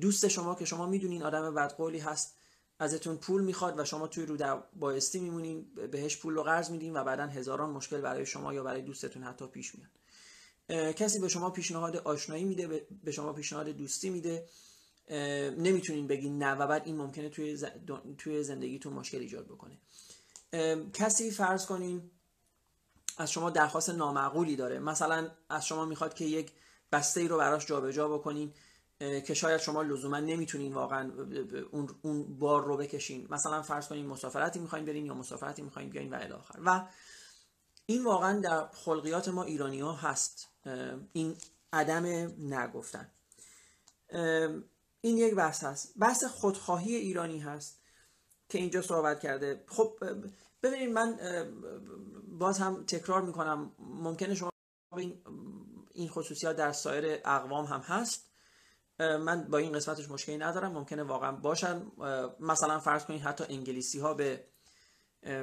دوست 0.01 0.27
شما 0.27 0.55
که 0.55 0.65
شما 0.65 0.85
می‌دونین 0.85 1.23
آدم 1.23 1.53
بدقولی 1.53 1.99
هست 1.99 2.35
ازتون 2.79 3.17
پول 3.17 3.43
می‌خواد 3.43 3.79
و 3.79 3.85
شما 3.85 4.07
توی 4.07 4.25
رو 4.25 4.37
در 4.37 4.63
بایستی 4.75 5.19
میمونین 5.19 5.65
بهش 5.91 6.17
پول 6.17 6.33
رو 6.33 6.43
قرض 6.43 6.69
میدین 6.69 6.97
و 6.97 7.03
بعدا 7.03 7.27
هزاران 7.27 7.69
مشکل 7.69 8.01
برای 8.01 8.25
شما 8.25 8.53
یا 8.53 8.63
برای 8.63 8.81
دوستتون 8.81 9.23
حتی 9.23 9.47
پیش 9.47 9.71
میاد. 9.75 9.89
کسی 10.93 11.19
به 11.19 11.27
شما 11.27 11.49
پیشنهاد 11.49 11.95
آشنایی 11.95 12.43
میده 12.43 12.87
به 13.03 13.11
شما 13.11 13.33
پیشنهاد 13.33 13.69
دوستی 13.69 14.09
میده. 14.09 14.45
نمی‌تونین 15.57 16.07
بگین 16.07 16.43
نه 16.43 16.51
و 16.51 16.67
بعد 16.67 16.81
این 16.85 16.97
ممکنه 16.97 17.29
توی, 17.29 17.59
توی 18.17 18.43
زندگیتون 18.43 18.93
مشکل 18.93 19.19
ایجاد 19.19 19.45
بکنه. 19.45 19.77
کسی 20.93 21.31
فرض 21.31 21.65
کنین 21.65 22.11
از 23.17 23.31
شما 23.31 23.49
درخواست 23.49 23.89
نامعقولی 23.89 24.55
داره. 24.55 24.79
مثلا 24.79 25.29
از 25.49 25.65
شما 25.65 25.85
می‌خواد 25.85 26.13
که 26.13 26.25
یک 26.25 26.51
بسته 26.91 27.21
ای 27.21 27.27
رو 27.27 27.37
براش 27.37 27.65
جابجا 27.65 28.07
بکنین. 28.07 28.53
که 28.99 29.33
شاید 29.33 29.61
شما 29.61 29.81
لزوما 29.81 30.19
نمی‌تونین 30.19 30.73
واقعا 30.73 31.11
اون 31.71 31.89
اون 32.01 32.39
بار 32.39 32.65
رو 32.65 32.77
بکشین. 32.77 33.27
مثلا 33.29 33.61
فرض 33.61 33.87
کنین 33.87 34.05
مسافرتی 34.05 34.59
می‌خواین 34.59 34.85
برین 34.85 35.05
یا 35.05 35.13
مسافرتی 35.13 35.61
می‌خواین 35.61 35.89
بیاین 35.89 36.13
و 36.13 36.17
الی 36.21 36.31
آخر. 36.31 36.59
و 36.65 36.87
این 37.85 38.03
واقعا 38.03 38.39
در 38.39 38.67
خلقیات 38.67 39.27
ما 39.27 39.43
ایرانی 39.43 39.79
ها 39.79 39.93
هست 39.93 40.47
این 41.13 41.35
عدم 41.73 42.05
نگفتن. 42.53 43.11
این 45.01 45.17
یک 45.17 45.35
بحث 45.35 45.63
هست. 45.63 45.93
بحث 45.99 46.23
خودخواهی 46.23 46.95
ایرانی 46.95 47.39
هست 47.39 47.81
که 48.49 48.57
اینجا 48.57 48.81
صحبت 48.81 49.19
کرده. 49.19 49.63
خب 49.67 49.99
ببینید 50.63 50.89
من 50.89 51.19
باز 52.27 52.59
هم 52.59 52.83
تکرار 52.85 53.21
می‌کنم. 53.21 53.71
ممکنه 53.79 54.35
شما 54.35 54.49
این 55.93 56.09
خصوصیات 56.09 56.55
در 56.55 56.71
سایر 56.71 57.19
اقوام 57.25 57.65
هم 57.65 57.79
هست. 57.79 58.34
من 58.99 59.47
با 59.49 59.57
این 59.57 59.71
قسمتش 59.71 60.09
مشکلی 60.09 60.37
ندارم 60.37 60.71
ممکنه 60.71 61.03
واقعا 61.03 61.31
باشن. 61.31 61.91
مثلا 62.39 62.79
فرض 62.79 63.05
کنید 63.05 63.21
حتی 63.21 63.43
انگلیسی 63.49 63.99
ها 63.99 64.13
به 64.13 64.47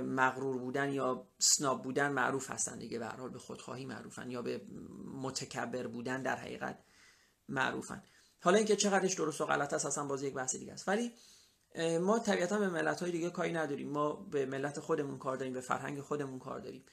مغرور 0.04 0.58
بودن 0.58 0.92
یا 0.92 1.28
سناب 1.38 1.82
بودن 1.82 2.12
معروف 2.12 2.50
هستن 2.50 2.78
دیگه 2.78 2.98
به 2.98 3.06
حال 3.06 3.30
به 3.30 3.38
خودخواهی 3.38 3.86
معروفن 3.86 4.30
یا 4.30 4.42
به 4.42 4.60
متکبر 5.14 5.86
بودن 5.86 6.22
در 6.22 6.36
حقیقت 6.36 6.78
معروفن. 7.48 8.02
حالا 8.40 8.56
اینکه 8.56 8.76
چقدرش 8.76 9.14
درست 9.14 9.40
و 9.40 9.46
غلط 9.46 9.72
است 9.72 9.86
اصلا 9.86 10.04
باز 10.04 10.22
یک 10.22 10.34
بحث 10.34 10.56
دیگه 10.56 10.72
است. 10.72 10.88
ولی 10.88 11.12
ما 12.00 12.18
طبیعتا 12.18 12.58
به 12.58 12.68
ملت 12.68 13.00
های 13.00 13.12
دیگه 13.12 13.30
کاری 13.30 13.52
نداریم. 13.52 13.90
ما 13.90 14.12
به 14.12 14.46
ملت 14.46 14.80
خودمون 14.80 15.18
کار 15.18 15.36
داریم 15.36 15.52
به 15.52 15.60
فرهنگ 15.60 16.00
خودمون 16.00 16.38
کار 16.38 16.60
داریم. 16.60 16.84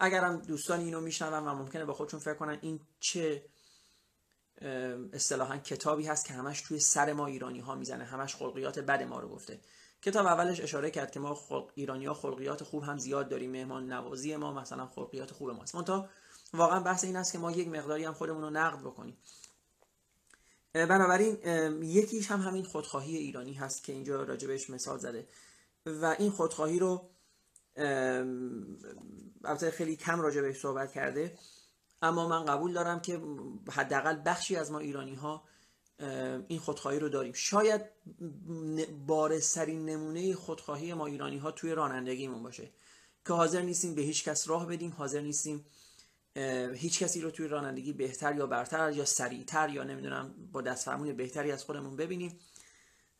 اگرم 0.00 0.36
دوستان 0.36 0.80
اینو 0.80 1.00
میشنون 1.00 1.48
و 1.48 1.54
ممکنه 1.54 1.84
با 1.84 1.92
خودشون 1.92 2.20
فکر 2.20 2.34
کنن 2.34 2.58
این 2.62 2.80
چه 3.00 3.44
اصطلاحا 5.12 5.58
کتابی 5.58 6.06
هست 6.06 6.26
که 6.26 6.32
همش 6.32 6.60
توی 6.60 6.80
سر 6.80 7.12
ما 7.12 7.26
ایرانی 7.26 7.60
ها 7.60 7.74
می‌زنه 7.74 8.04
همش 8.04 8.34
خلقیات 8.34 8.78
بد 8.78 9.02
ما 9.02 9.20
رو 9.20 9.28
گفته. 9.28 9.60
کتاب 10.02 10.26
اولش 10.26 10.60
اشاره 10.60 10.90
کرد 10.90 11.10
که 11.10 11.20
ما 11.20 11.34
خلق... 11.34 11.70
ایرانی 11.74 12.06
ها 12.06 12.14
خلقیات 12.14 12.64
خوب 12.64 12.82
هم 12.82 12.98
زیاد 12.98 13.28
داریم 13.28 13.50
مهمان 13.50 13.92
نوازی 13.92 14.36
ما 14.36 14.52
مثلا 14.52 14.86
خلقیات 14.86 15.30
خوب 15.30 15.50
ماست 15.50 15.74
منتها 15.74 16.08
واقعا 16.54 16.80
بحث 16.80 17.04
این 17.04 17.16
است 17.16 17.32
که 17.32 17.38
ما 17.38 17.52
یک 17.52 17.68
مقداری 17.68 18.04
هم 18.04 18.12
خودمون 18.12 18.42
رو 18.42 18.50
نقد 18.50 18.80
بکنیم. 18.80 19.16
بنابراین 20.72 21.38
یکیش 21.82 22.30
هم 22.30 22.40
همین 22.40 22.64
خودخواهی 22.64 23.16
ایرانی 23.16 23.54
هست 23.54 23.84
که 23.84 23.92
اینجا 23.92 24.22
راجبش 24.22 24.70
مثال 24.70 24.98
زده. 24.98 25.28
و 25.86 26.16
این 26.18 26.30
خودخواهی 26.30 26.78
رو 26.78 27.10
البته 29.44 29.70
خیلی 29.70 29.96
کم 29.96 30.20
راجبش 30.20 30.60
صحبت 30.60 30.92
کرده. 30.92 31.38
اما 32.02 32.28
من 32.28 32.44
قبول 32.44 32.72
دارم 32.72 33.00
که 33.00 33.20
حداقل 33.70 34.22
بخشی 34.26 34.56
از 34.56 34.72
ما 34.72 34.78
ایرانی 34.78 35.14
ها 35.14 35.44
این 36.48 36.58
خودخواهی 36.58 36.98
رو 36.98 37.08
داریم. 37.08 37.32
شاید 37.32 37.82
بارسترین 39.06 39.84
نمونه 39.84 40.34
خودخواهی 40.34 40.94
ما 40.94 41.06
ایرانی 41.06 41.38
ها 41.38 41.50
توی 41.50 41.72
رانندگیمون 41.72 42.42
باشه. 42.42 42.70
که 43.26 43.32
حاضر 43.32 43.62
نیستیم 43.62 43.94
به 43.94 44.02
هیچ 44.02 44.24
کس 44.24 44.48
راه 44.48 44.66
بدیم 44.66 44.94
حاضر 44.98 45.20
نیستیم 45.20 45.66
هیچ 46.74 47.02
کسی 47.02 47.20
رو 47.20 47.30
توی 47.30 47.48
رانندگی 47.48 47.92
بهتر 47.92 48.36
یا 48.36 48.46
برتر 48.46 48.92
یا 48.92 49.04
سریعتر 49.04 49.68
یا 49.68 49.84
نمی‌دونم 49.84 50.34
با 50.52 50.62
دست 50.62 50.84
فرمون 50.84 51.16
بهتری 51.16 51.52
از 51.52 51.64
خودمون 51.64 51.96
ببینیم. 51.96 52.38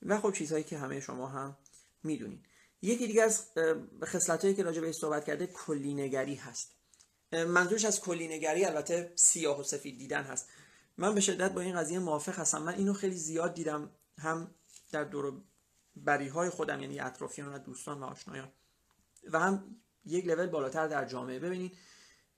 و 0.02 0.20
خب 0.20 0.32
چیزهایی 0.32 0.64
که 0.64 0.78
همه 0.78 1.00
شما 1.00 1.26
هم 1.26 1.56
می‌دونید 2.02 2.46
یکی 2.82 3.06
دیگه 3.06 3.22
از 3.22 3.46
خصلتایی 4.04 4.54
که 4.54 4.62
راجع 4.62 4.80
به 4.80 4.92
صحبت 4.92 5.24
کرده 5.24 5.46
کلی 5.46 5.94
نگری 5.94 6.34
هست. 6.34 6.81
منظورش 7.32 7.84
از 7.84 8.00
کلی 8.00 8.28
نگری 8.28 8.64
البته 8.64 9.12
سیاه 9.14 9.60
و 9.60 9.62
سفید 9.62 9.98
دیدن 9.98 10.22
هست. 10.22 10.48
من 10.96 11.14
به 11.14 11.20
شدت 11.20 11.52
با 11.52 11.60
این 11.60 11.76
قضیه 11.76 11.98
موافق 11.98 12.38
هستم. 12.38 12.62
من 12.62 12.74
اینو 12.74 12.92
خیلی 12.92 13.16
زیاد 13.16 13.54
دیدم 13.54 13.90
هم 14.18 14.54
در 14.92 15.04
دور 15.04 15.42
بری 15.96 16.28
های 16.28 16.50
خودم 16.50 16.80
یعنی 16.80 17.00
اطرافیان 17.00 17.54
و 17.54 17.58
دوستان 17.58 18.00
و 18.00 18.04
آشنایان. 18.04 18.52
و 19.30 19.40
هم 19.40 19.76
یک 20.04 20.26
لول 20.26 20.46
بالاتر 20.46 20.88
در 20.88 21.04
جامعه. 21.04 21.38
ببینید 21.38 21.78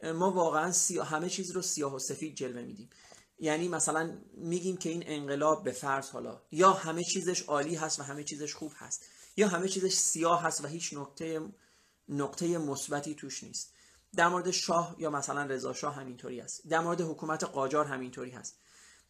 ما 0.02 0.30
واقعا 0.30 0.72
سیاه 0.72 1.08
همه 1.08 1.28
چیز 1.28 1.50
رو 1.50 1.62
سیاه 1.62 1.94
و 1.94 1.98
سفید 1.98 2.34
جلوه 2.34 2.62
میدیم. 2.62 2.90
یعنی 3.38 3.68
مثلا 3.68 4.18
میگیم 4.36 4.76
که 4.76 4.88
این 4.88 5.02
انقلاب 5.06 5.64
به 5.64 5.72
فرض 5.72 6.10
حالا 6.10 6.40
یا 6.50 6.72
همه 6.72 7.04
چیزش 7.04 7.42
عالی 7.42 7.74
هست 7.74 8.00
و 8.00 8.02
همه 8.02 8.24
چیزش 8.24 8.54
خوب 8.54 8.72
هست 8.76 9.04
یا 9.36 9.48
همه 9.48 9.68
چیزش 9.68 9.92
سیاه 9.92 10.42
هست 10.42 10.64
و 10.64 10.66
هیچ 10.66 10.94
نقطه 10.94 11.40
نقطه 12.08 12.58
مثبتی 12.58 13.14
توش 13.14 13.44
نیست. 13.44 13.73
در 14.16 14.28
مورد 14.28 14.50
شاه 14.50 14.96
یا 14.98 15.10
مثلا 15.10 15.42
رضا 15.42 15.72
شاه 15.72 15.94
همینطوری 15.94 16.40
است 16.40 16.68
در 16.68 16.80
مورد 16.80 17.00
حکومت 17.00 17.44
قاجار 17.44 17.86
همینطوری 17.86 18.30
هست. 18.30 18.58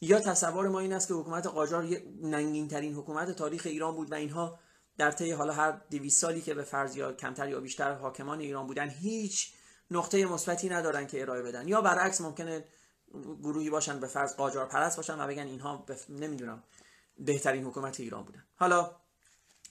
یا 0.00 0.20
تصور 0.20 0.68
ما 0.68 0.80
این 0.80 0.92
است 0.92 1.08
که 1.08 1.14
حکومت 1.14 1.46
قاجار 1.46 1.84
ننگین 2.22 2.68
ترین 2.68 2.94
حکومت 2.94 3.30
تاریخ 3.30 3.62
ایران 3.66 3.94
بود 3.94 4.12
و 4.12 4.14
اینها 4.14 4.58
در 4.98 5.10
طی 5.10 5.30
حالا 5.30 5.52
هر 5.52 5.72
200 5.90 6.20
سالی 6.20 6.40
که 6.40 6.54
به 6.54 6.62
فرض 6.62 6.96
یا 6.96 7.12
کمتر 7.12 7.48
یا 7.48 7.60
بیشتر 7.60 7.92
حاکمان 7.92 8.40
ایران 8.40 8.66
بودن 8.66 8.88
هیچ 8.88 9.52
نقطه 9.90 10.26
مثبتی 10.26 10.68
ندارن 10.68 11.06
که 11.06 11.20
ارائه 11.20 11.42
بدن. 11.42 11.68
یا 11.68 11.80
برعکس 11.80 12.20
ممکنه 12.20 12.64
گروهی 13.42 13.70
باشن 13.70 14.00
به 14.00 14.06
فرض 14.06 14.36
قاجار 14.36 14.66
پرست 14.66 14.96
باشن 14.96 15.20
و 15.20 15.26
بگن 15.26 15.46
اینها 15.46 15.76
بف... 15.76 16.10
نمی‌دونم 16.10 16.62
بهترین 17.18 17.64
حکومت 17.64 18.00
ایران 18.00 18.24
بودن. 18.24 18.44
حالا 18.56 18.96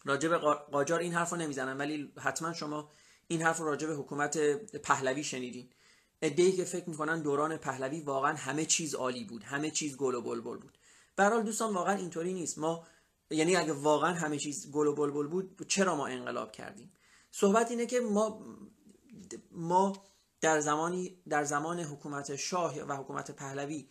راجب 0.06 0.38
قاجار 0.72 1.00
این 1.00 1.14
حرف 1.14 1.30
رو 1.30 1.38
نمی‌زنن 1.38 1.78
ولی 1.78 2.14
حتما 2.18 2.54
شما 2.54 2.90
این 3.34 3.42
حرف 3.42 3.58
رو 3.58 3.66
راجع 3.66 3.88
به 3.88 3.94
حکومت 3.94 4.38
پهلوی 4.78 5.24
شنیدین. 5.24 5.70
ادعی 6.22 6.52
که 6.52 6.66
فکر 6.66 6.90
می‌کنن 6.90 7.22
دوران 7.22 7.58
پهلوی 7.58 8.02
واقعا 8.02 8.36
همه 8.36 8.66
چیز 8.66 8.96
عالی 8.96 9.24
بود 9.24 9.44
همه 9.44 9.72
چیز 9.72 9.98
گل 9.98 10.16
و 10.16 10.22
بلبل 10.22 10.58
بود. 10.58 10.78
به 11.16 11.30
دوستان 11.30 11.74
واقعا 11.74 11.96
اینطوری 11.96 12.34
نیست. 12.34 12.58
ما 12.58 12.88
یعنی 13.30 13.56
اگه 13.56 13.74
واقعا 13.74 14.14
همه 14.14 14.38
چیز 14.38 14.72
گل 14.72 14.88
و 14.88 14.96
بلبل 14.96 15.28
بود 15.28 15.66
چرا 15.68 15.96
ما 15.96 16.08
انقلاب 16.08 16.52
کردیم؟ 16.52 16.92
صحبت 17.32 17.72
اینه 17.72 17.86
که 17.86 18.00
ما 18.00 18.46
ما 19.52 20.04
در 20.42 20.60
زمانی 20.60 21.18
در 21.30 21.44
زمان 21.44 21.80
حکومت 21.80 22.36
شاه 22.36 22.80
و 22.80 22.94
حکومت 22.94 23.32
پهلوی 23.32 23.88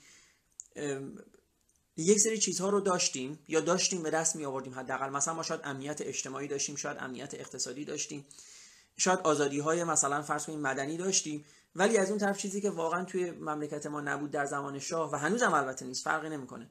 یک 1.96 2.18
سری 2.18 2.38
چیزها 2.38 2.68
رو 2.68 2.80
داشتیم 2.80 3.38
یا 3.48 3.60
داشتیم 3.60 4.02
به 4.02 4.10
دست 4.10 4.36
می 4.36 4.44
آوردیم 4.44 4.74
حداقل. 4.74 5.10
مثلا 5.10 5.34
ما 5.34 5.42
شاید 5.42 5.60
امنیت 5.64 6.00
اجتماعی 6.00 6.48
داشتیم 6.48 6.76
شاید 6.76 6.96
امنیت 7.00 7.34
اقتصادی 7.34 7.84
داشتیم. 7.84 8.26
شاید 8.96 9.18
آزادی 9.18 9.58
های 9.58 9.84
مثلا 9.84 10.22
فرض 10.22 10.46
کنیم 10.46 10.60
مدنی 10.60 10.96
داشتیم 10.96 11.44
ولی 11.76 11.98
از 11.98 12.10
اون 12.10 12.18
طرف 12.18 12.38
چیزی 12.38 12.60
که 12.60 12.70
واقعا 12.70 13.04
توی 13.04 13.30
مملکت 13.30 13.86
ما 13.86 14.00
نبود 14.00 14.30
در 14.30 14.46
زمان 14.46 14.78
شاه 14.78 15.12
و 15.12 15.16
هنوزم 15.16 15.54
البته 15.54 15.86
نیست 15.86 16.04
فرقی 16.04 16.28
نمی‌کنه. 16.28 16.70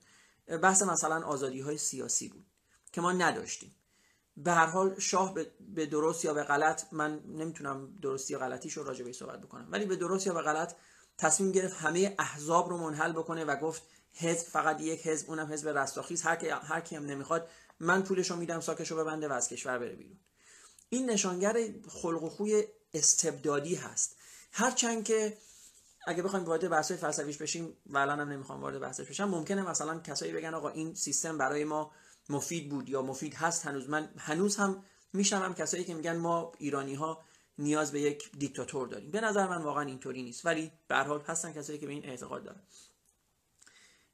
بحث 0.61 0.81
مثلا 0.81 1.25
آزادی 1.25 1.61
های 1.61 1.77
سیاسی 1.77 2.27
بود 2.27 2.45
که 2.91 3.01
ما 3.01 3.11
نداشتیم. 3.11 3.75
به 4.37 4.51
هر 4.51 4.65
حال 4.65 4.99
شاه 4.99 5.35
به 5.59 5.85
درست 5.85 6.25
یا 6.25 6.33
به 6.33 6.43
غلط 6.43 6.83
من 6.91 7.19
نمی‌تونم 7.25 7.97
درستی 8.01 8.33
یا 8.33 8.39
غلطیش 8.39 8.73
رو 8.73 8.83
راجع 8.83 9.05
به 9.05 9.13
صحبت 9.13 9.41
بکنم 9.41 9.67
ولی 9.71 9.85
به 9.85 9.95
درست 9.95 10.27
یا 10.27 10.33
به 10.33 10.41
غلط 10.41 10.73
تصمیم 11.17 11.51
گرفت 11.51 11.77
همه 11.77 12.15
احزاب 12.19 12.69
رو 12.69 12.77
منحل 12.77 13.11
بکنه 13.11 13.45
و 13.45 13.55
گفت 13.55 13.81
حزب 14.13 14.47
فقط 14.47 14.81
یک 14.81 15.07
حزب 15.07 15.29
اونم 15.29 15.53
حزب 15.53 15.67
رستاخیز 15.67 16.21
هر 16.21 16.35
کی 16.35 16.49
هر 16.49 16.81
کی 16.81 16.95
هم 16.95 17.05
نمی‌خواد 17.05 17.49
من 17.79 18.01
پولشو 18.03 18.35
میدم 18.35 18.59
ساکشو 18.59 18.97
ببنده 18.97 19.27
و 19.27 19.31
از 19.31 19.49
کشور 19.49 19.79
بره 19.79 19.95
بیرون. 19.95 20.17
این 20.93 21.09
نشانگر 21.09 21.57
خلق 21.89 22.23
و 22.23 22.29
خوی 22.29 22.63
استبدادی 22.93 23.75
هست. 23.75 24.15
هرچند 24.51 25.03
که 25.03 25.37
اگه 26.07 26.23
بخوایم 26.23 26.45
وارد 26.45 26.69
بحث 26.69 26.91
فلسفیش 26.91 27.37
بشیم 27.37 27.77
و 27.85 27.97
الان 27.97 28.19
هم 28.19 28.29
نمی‌خوام 28.29 28.61
وارد 28.61 28.79
بحثش 28.79 29.05
بشم 29.05 29.29
ممکنه 29.29 29.69
مثلا 29.69 29.99
کسایی 29.99 30.31
بگن 30.31 30.53
آقا 30.53 30.69
این 30.69 30.95
سیستم 30.95 31.37
برای 31.37 31.63
ما 31.63 31.91
مفید 32.29 32.69
بود 32.69 32.89
یا 32.89 33.01
مفید 33.01 33.33
هست 33.33 33.65
هنوز. 33.65 33.89
من 33.89 34.09
هنوز 34.17 34.55
هم 34.55 34.83
میشنوم 35.13 35.53
کسایی 35.53 35.83
که 35.83 35.93
میگن 35.93 36.17
ما 36.17 36.51
ایرانی 36.57 36.93
ها 36.93 37.23
نیاز 37.57 37.91
به 37.91 38.01
یک 38.01 38.31
دیکتاتور 38.37 38.87
داریم. 38.87 39.11
به 39.11 39.21
نظر 39.21 39.47
من 39.47 39.61
واقعا 39.61 39.83
اینطوری 39.83 40.23
نیست. 40.23 40.45
ولی 40.45 40.71
به 40.87 40.95
حال 40.95 41.21
هستن 41.21 41.53
کسایی 41.53 41.79
که 41.79 41.85
به 41.85 41.91
این 41.91 42.05
اعتقاد 42.05 42.43
دارن. 42.43 42.61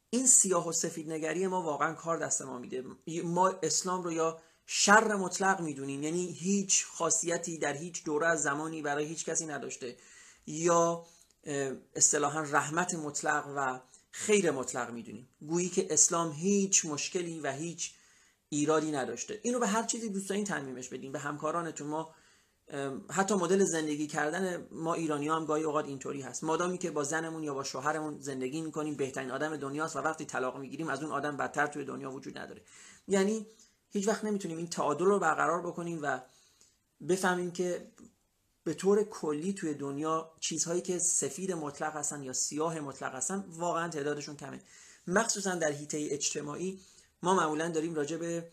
این 0.10 0.28
سیاه 0.28 0.68
و 0.68 0.72
سفید 0.72 1.12
نگری 1.12 1.48
ما 1.48 1.62
واقعا 1.62 1.94
کار 1.94 2.18
دست 2.18 2.42
ما 2.42 2.58
میده. 2.58 2.84
ما 3.24 3.50
اسلام 3.64 4.04
رو 4.04 4.12
یا 4.12 4.42
شر 4.70 5.16
مطلق 5.16 5.62
می‌دونیم. 5.62 6.04
یعنی 6.04 6.32
هیچ 6.32 6.86
خاصیتی 6.86 7.58
در 7.58 7.74
هیچ 7.74 8.04
دوره 8.04 8.28
از 8.28 8.42
زمانی 8.42 8.82
برای 8.82 9.06
هیچ 9.06 9.26
کسی 9.26 9.46
نداشته. 9.46 9.96
یا 10.48 11.06
اصطلاحا 11.96 12.42
رحمت 12.42 12.96
مطلق 12.96 13.54
و 13.56 13.80
خیر 14.12 14.52
مطلق 14.52 14.92
می‌دونیم. 14.92 15.30
گویی 15.42 15.70
که 15.70 15.88
اسلام 15.90 16.32
هیچ 16.32 16.86
مشکلی 16.86 17.40
و 17.40 17.52
هیچ 17.52 17.94
ایرادی 18.50 18.92
نداشته. 18.92 19.40
اینو 19.44 19.60
به 19.60 19.68
هر 19.68 19.84
چیزی 19.84 20.10
دوست 20.10 20.30
دارین 20.30 20.44
تنمیمش 20.44 20.90
بدیم. 20.90 21.12
به 21.12 21.20
همکارانتون 21.20 21.88
ما 21.88 22.16
حتی 23.10 23.36
مدل 23.36 23.64
زندگی 23.64 24.08
کردن 24.08 24.68
ما 24.72 24.94
ایرانی 24.94 25.28
ها 25.28 25.36
هم 25.36 25.46
گاهی 25.46 25.64
اوقات 25.64 25.86
اینطوری 25.86 26.22
هست. 26.22 26.44
مادامی 26.44 26.78
که 26.78 26.92
با 26.92 27.04
زنمون 27.04 27.44
یا 27.44 27.54
با 27.54 27.64
شوهرمون 27.64 28.20
زندگی 28.20 28.62
می‌کنیم 28.62 28.96
بهترین 28.96 29.32
آدم 29.32 29.58
دنیاست 29.58 29.96
و 29.96 30.00
وقتی 30.00 30.26
طلاق 30.26 30.58
می‌گیریم 30.58 30.88
از 30.88 31.04
اون 31.04 31.12
آدم 31.12 31.38
بدتر 31.38 31.68
توی 31.68 31.86
دنیا 31.86 32.12
وجود 32.12 32.38
نداره. 32.38 32.62
یعنی 33.08 33.48
هیچ 33.98 34.08
وقت 34.08 34.26
نمی‌تونیم 34.26 34.58
این 34.58 34.68
تعادل 34.68 35.06
رو 35.06 35.20
برقرار 35.20 35.62
بکنیم 35.62 36.00
و 36.02 36.20
بفهمیم 37.10 37.52
که 37.52 37.92
به 38.64 38.74
طور 38.74 39.04
کلی 39.04 39.54
توی 39.54 39.74
دنیا 39.74 40.32
چیزهایی 40.40 40.82
که 40.82 41.00
سفید 41.00 41.52
مطلق 41.52 41.96
هستن 41.96 42.24
یا 42.24 42.34
سیاه 42.34 42.80
مطلق 42.80 43.16
هستن 43.16 43.46
واقعا 43.48 43.90
تعدادشون 43.90 44.36
کمه. 44.36 44.62
مخصوصا 45.08 45.56
در 45.56 45.72
حیطه 45.72 46.08
اجتماعی 46.12 46.80
ما 47.24 47.36
معمولا 47.36 47.70
داریم 47.70 47.96
راجع 47.96 48.18
به 48.18 48.52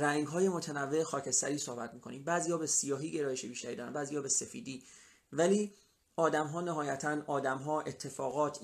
رنگ 0.00 0.26
های 0.26 0.48
متنوع 0.48 1.02
خاکستری 1.02 1.58
صحبت 1.58 1.94
می‌کنیم. 1.94 2.24
بعضیا 2.24 2.58
به 2.58 2.66
سیاهی 2.66 3.10
گرایش 3.10 3.44
بیشتری 3.44 3.76
دارن 3.76 3.92
بعضیا 3.92 4.22
به 4.22 4.28
سفیدی. 4.28 4.84
ولی 5.32 5.74
آدم 6.16 6.46
ها 6.46 6.60
نهایتا 6.60 7.22
آدم 7.26 7.58
ها 7.58 7.80
اتفاقات 7.80 8.58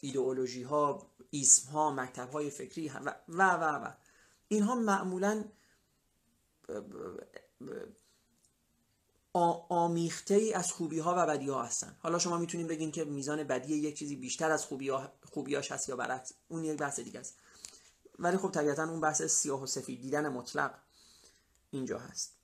ایدئولوژی 0.00 0.62
ها 0.62 1.06
ایسم 1.30 1.70
ها 1.70 1.90
مکتب 1.90 2.30
های 2.30 2.50
فکری 2.50 2.88
و 2.88 3.14
و 3.28 3.42
و, 3.42 3.84
و. 3.84 3.92
اینها 4.48 4.74
معمولا 4.74 5.44
آمیخته 9.68 10.34
ای 10.34 10.54
از 10.54 10.72
خوبی 10.72 10.98
ها 10.98 11.14
و 11.18 11.26
بدی 11.26 11.48
ها 11.48 11.62
هستن. 11.62 11.96
حالا 12.00 12.18
شما 12.18 12.38
می‌تونید 12.38 12.66
بگین 12.66 12.92
که 12.92 13.04
میزان 13.04 13.44
بدی 13.44 13.74
یک 13.74 13.98
چیزی 13.98 14.16
بیشتر 14.16 14.50
از 14.50 14.64
خوبی 14.64 14.88
ها 14.88 15.12
خوبیاش 15.32 15.72
هست 15.72 15.88
یا 15.88 15.96
برعکس. 15.96 16.32
اون 16.48 16.64
یک 16.64 16.78
بحث 16.78 17.00
دیگه 17.00 17.20
است. 17.20 17.38
ولی 18.18 18.36
خب 18.36 18.50
طبیعتا 18.50 18.82
اون 18.84 19.00
بحث 19.00 19.22
سیاه 19.22 19.62
و 19.62 19.66
سفید 19.66 20.00
دیدن 20.00 20.28
مطلق 20.28 20.74
اینجا 21.70 21.98
هست. 21.98 22.36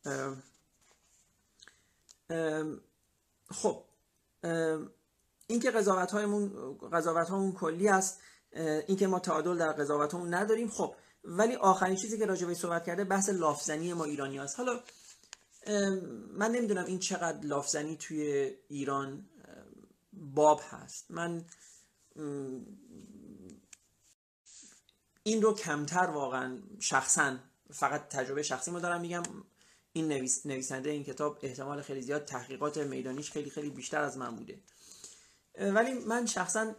خب 3.51 3.85
اینکه 5.47 5.71
قضاوت 5.71 6.11
هایمون 6.11 6.77
قضاوت 6.93 7.29
هامون 7.29 7.53
کلی 7.53 7.89
است. 7.89 8.21
اینکه 8.87 9.07
ما 9.07 9.19
تعادل 9.19 9.59
در 9.59 9.73
قضاوت 9.73 10.15
نداریم. 10.15 10.69
خب 10.69 10.95
ولی 11.25 11.55
آخرین 11.55 11.97
چیزی 11.97 12.19
که 12.19 12.27
راجع 12.27 12.55
صحبت 12.55 12.85
کرده 12.87 13.05
بحث 13.05 13.29
لافزنی 13.29 13.93
ما 13.93 14.05
ایرانی 14.05 14.39
هست. 14.39 14.57
حالا 14.57 14.81
من 16.31 16.53
نمی‌دونم 16.53 16.85
این 16.85 16.99
چقدر 16.99 17.41
لافزنی 17.47 17.97
توی 17.97 18.51
ایران 18.69 19.29
باب 20.13 20.61
هست. 20.71 21.11
من 21.11 21.45
این 25.23 25.43
رو 25.43 25.55
کمتر 25.55 26.07
واقعا 26.07 26.59
شخصا 26.81 27.37
فقط 27.71 28.09
تجربه 28.09 28.43
شخصی 28.43 28.71
ما 28.71 28.81
دارم 28.81 29.01
میگم. 29.01 29.23
این 29.93 30.09
نویس، 30.09 30.47
نویسنده 30.47 30.91
این 30.91 31.05
کتاب 31.05 31.39
احتمال 31.43 31.83
خیلی 31.83 32.03
زیاد 32.03 32.25
تحقیقات 32.25 32.79
میدانیش 32.79 33.31
خیلی 33.31 33.51
خیلی 33.51 33.71
بیشتر 33.71 34.01
از 34.01 34.19
من 34.19 34.37
بوده. 34.37 34.59
ولی 35.59 35.95
من 35.95 36.27
شخصا 36.27 36.75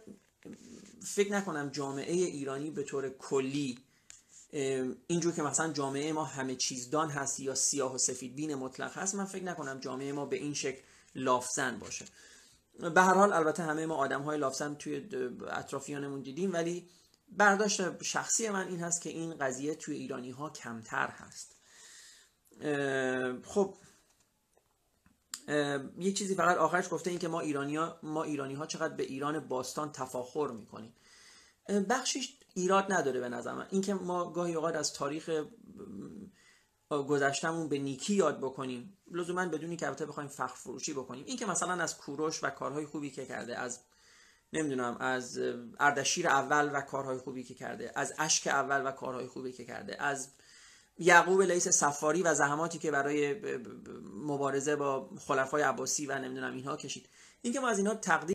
فکر 1.02 1.32
نکنم 1.32 1.68
جامعه 1.68 2.12
ایرانی 2.12 2.70
به 2.70 2.82
طور 2.82 3.08
کلی 3.08 3.78
اینجور 5.06 5.32
که 5.32 5.42
مثلا 5.42 5.72
جامعه 5.72 6.12
ما 6.12 6.24
همه 6.24 6.56
چیزدان 6.56 7.10
هست 7.10 7.40
یا 7.40 7.54
سیاه 7.54 7.94
و 7.94 7.98
سفید 7.98 8.36
بین 8.36 8.54
مطلق 8.54 8.98
هست 8.98 9.14
من 9.14 9.24
فکر 9.24 9.44
نکنم 9.44 9.78
جامعه 9.80 10.12
ما 10.12 10.26
به 10.26 10.36
این 10.36 10.54
شکل 10.54 10.82
لافزن 11.14 11.78
باشه. 11.78 12.04
به 12.94 13.02
هر 13.02 13.14
حال 13.14 13.32
البته 13.32 13.62
همه 13.62 13.86
ما 13.86 13.94
آدم 13.94 14.22
های 14.22 14.38
لافزن 14.38 14.74
توی 14.74 15.08
اطرافیانمون 15.50 16.22
دیدیم 16.22 16.52
ولی 16.52 16.88
برداشت 17.28 18.02
شخصی 18.02 18.48
من 18.48 18.68
این 18.68 18.80
هست 18.80 19.02
که 19.02 19.10
این 19.10 19.34
قضیه 19.34 19.74
توی 19.74 19.96
ایرانی 19.96 20.30
ها 20.30 20.50
کمتر 20.50 21.08
هست. 21.08 21.56
خب 23.44 23.74
یه 25.98 26.12
چیزی 26.12 26.34
فقط 26.34 26.56
آخرش 26.56 26.88
گفته 26.90 27.10
این 27.10 27.18
که 27.18 27.28
ما 27.28 27.40
ایرانی 27.40 27.76
ها, 27.76 27.98
ما 28.02 28.22
ایرانی 28.22 28.54
ها 28.54 28.66
چقدر 28.66 28.94
به 28.94 29.02
ایران 29.02 29.40
باستان 29.40 29.92
تفاخر 29.92 30.48
می‌کنیم. 30.48 30.92
بخشش 31.68 32.38
ایراد 32.54 32.92
نداره 32.92 33.20
به 33.20 33.28
نظر 33.28 33.54
من. 33.54 33.66
اینکه 33.70 33.94
ما 33.94 34.30
گاهی 34.32 34.54
اوقات 34.54 34.74
از 34.74 34.92
تاریخ 34.92 35.44
گذشتمون 36.90 37.68
به 37.68 37.78
نیکی 37.78 38.14
یاد 38.14 38.38
بکنیم. 38.38 38.98
لزوما 39.12 39.46
بدونی 39.46 39.76
که 39.76 39.86
البته 39.86 40.06
بخوایم 40.06 40.28
فخر 40.28 40.54
فروشی 40.54 40.92
بکنیم. 40.92 41.24
اینکه 41.26 41.46
مثلا 41.46 41.82
از 41.82 41.98
کوروش 41.98 42.44
و 42.44 42.50
کارهای 42.50 42.86
خوبی 42.86 43.10
که 43.10 43.26
کرده 43.26 43.58
از 43.58 43.80
نمی‌دونم 44.52 44.96
از 45.00 45.38
اردشیر 45.80 46.28
اول 46.28 46.70
و 46.72 46.80
کارهای 46.80 47.18
خوبی 47.18 47.42
که 47.44 47.54
کرده 47.54 47.92
از 47.94 48.14
اشک 48.18 48.46
اول 48.46 48.86
و 48.86 48.90
کارهای 48.90 49.26
خوبی 49.26 49.52
که 49.52 49.64
کرده 49.64 50.02
از 50.02 50.28
یعقوب 50.98 51.42
لیس 51.42 51.68
سفاری 51.68 52.22
و 52.22 52.34
زحماتی 52.34 52.78
که 52.78 52.90
برای 52.90 53.40
مبارزه 54.14 54.76
با 54.76 55.10
خلفای 55.26 55.62
عباسی 55.62 56.06
و 56.06 56.18
نمی‌دونم 56.18 56.54
اینها 56.54 56.76
کشید. 56.76 57.08
اینکه 57.42 57.60
ما 57.60 57.68
از 57.68 57.78
اینها 57.78 57.94
تقدیر 57.94 58.24